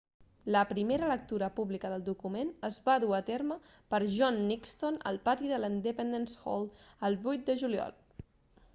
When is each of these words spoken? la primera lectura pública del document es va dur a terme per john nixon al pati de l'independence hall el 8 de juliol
la 0.53 0.61
primera 0.69 1.09
lectura 1.09 1.49
pública 1.57 1.89
del 1.91 2.05
document 2.07 2.49
es 2.71 2.79
va 2.87 2.95
dur 3.03 3.11
a 3.17 3.21
terme 3.29 3.57
per 3.93 3.99
john 4.15 4.39
nixon 4.47 4.99
al 5.11 5.21
pati 5.29 5.53
de 5.55 5.63
l'independence 5.63 6.45
hall 6.47 6.69
el 7.11 7.21
8 7.37 7.51
de 7.51 7.61
juliol 7.63 7.97